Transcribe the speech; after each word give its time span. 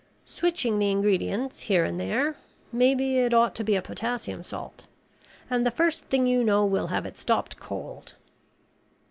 Switching 0.25 0.79
the 0.79 0.89
ingredients 0.89 1.59
here 1.59 1.85
and 1.85 1.99
there 1.99 2.35
maybe 2.71 3.19
it 3.19 3.35
ought 3.35 3.53
to 3.53 3.63
be 3.63 3.75
a 3.75 3.83
potassium 3.83 4.41
salt 4.41 4.87
and 5.47 5.63
the 5.63 5.69
first 5.69 6.05
thing 6.05 6.25
you 6.25 6.43
know 6.43 6.65
we'll 6.65 6.87
have 6.87 7.05
it 7.05 7.19
stopped 7.19 7.59
cold." 7.59 8.15